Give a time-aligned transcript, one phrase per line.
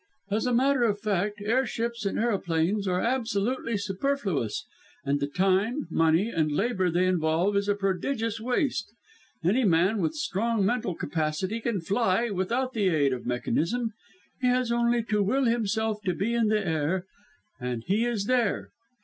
[0.31, 4.65] As a matter of fact, airships and aeroplanes are absolutely superfluous
[5.05, 8.91] and the time, money and labour they involve is a prodigious waste.
[9.43, 13.91] Any man with strong mental capacity can fly without the aid of mechanism.
[14.41, 17.05] He has only to will himself to be in the air
[17.59, 18.71] and he is there.